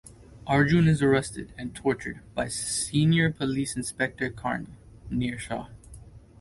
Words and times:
Arjun 0.47 0.87
is 0.87 1.03
arrested 1.03 1.53
and 1.59 1.75
tortured 1.75 2.21
by 2.33 2.47
Senior 2.47 3.31
Police 3.31 3.75
Inspector 3.75 4.27
Karna 4.31 4.75
(Neer 5.11 5.37
Shah). 5.37 5.67